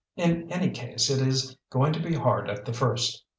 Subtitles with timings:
[0.15, 3.23] In any case it is going to be hard at the first.